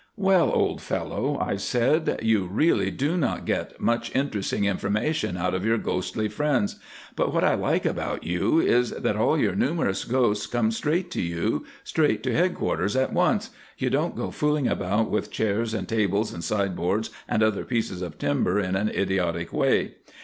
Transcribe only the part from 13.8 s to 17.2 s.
don't go fooling about with chairs and tables and sideboards